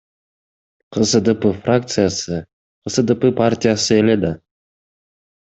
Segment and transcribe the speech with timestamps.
[0.95, 2.39] КСДП фракциясы—
[2.89, 4.37] КСДП партиясы эле да.